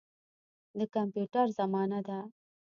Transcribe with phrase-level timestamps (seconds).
[0.77, 2.19] د کمپیوټر زمانه ده.